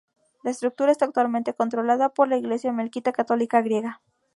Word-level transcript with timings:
La 0.41 0.49
estructura 0.49 0.91
está 0.91 1.05
actualmente 1.05 1.53
controlada 1.53 2.09
por 2.09 2.27
la 2.27 2.35
Iglesia 2.35 2.71
melquita 2.71 3.11
católica 3.11 3.61
griega. 3.61 4.01